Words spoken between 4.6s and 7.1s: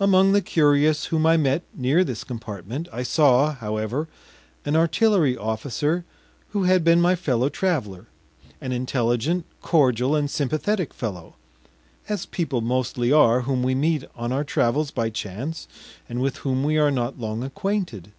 an artillery officer who had been